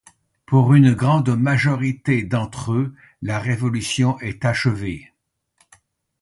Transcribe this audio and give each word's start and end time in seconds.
Pour 0.47 0.73
une 0.73 0.95
grande 0.95 1.29
majorité 1.37 2.23
d’entre 2.23 2.71
eux 2.73 2.95
la 3.21 3.37
Révolution 3.39 4.19
est 4.19 4.43
achevée. 4.45 5.13